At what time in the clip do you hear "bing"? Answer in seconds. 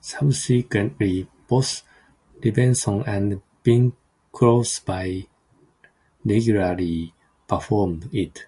3.62-3.92